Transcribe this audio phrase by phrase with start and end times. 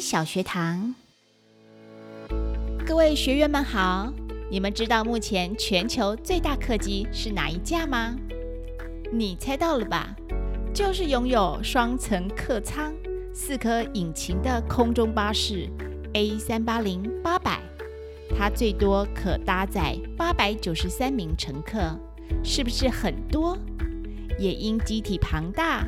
[0.00, 0.94] 小学堂，
[2.86, 4.10] 各位学员们好！
[4.50, 8.16] 你们知道目前全球最大客机是哪一架吗？
[9.12, 10.16] 你猜到了吧？
[10.72, 12.94] 就是拥有双层客舱、
[13.34, 15.68] 四颗引擎的空中巴士
[16.14, 17.60] A 三八零八百，
[18.36, 21.94] 它最多可搭载八百九十三名乘客，
[22.42, 23.56] 是不是很多？
[24.38, 25.86] 也因机体庞大。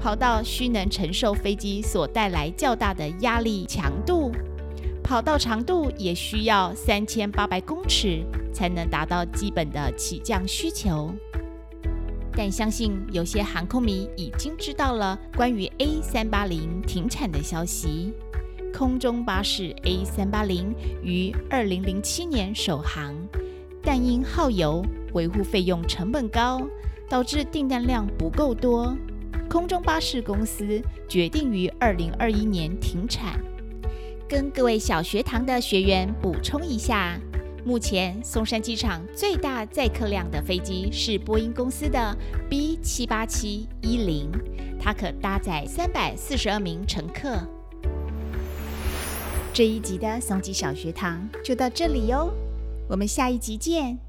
[0.00, 4.30] 跑道需能承受飞机所带来较大的压力强度，
[5.02, 11.14] 跑道长度也需要三千八百公尺才能达到基本的起降需求。
[12.36, 18.12] 但相信有些航空迷已经知道了关于 A 三八零停产的消息。
[18.76, 23.14] 空中巴士 A 三八零于二零零七年首航，
[23.80, 26.60] 但因耗油、维护费用成本高，
[27.08, 28.96] 导致订单量不够多。
[29.54, 33.40] 空中巴士公司决定于二零二一年停产。
[34.28, 37.16] 跟各位小学堂的学员补充一下，
[37.64, 42.16] 目前松山机场最大载客量的飞机是波音公司的
[42.50, 44.28] B 七八七一零，
[44.80, 47.38] 它可搭载三百四十二名乘客。
[49.52, 52.34] 这一集的松基小学堂就到这里哟，
[52.88, 54.00] 我们下一集见。